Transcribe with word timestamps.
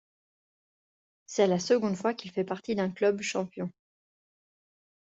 C'est 1.27 1.45
la 1.45 1.59
seconde 1.59 1.95
fois 1.95 2.15
qu'il 2.15 2.31
fait 2.31 2.43
partie 2.43 2.73
d'un 2.73 2.89
club 2.89 3.21
champion. 3.21 3.69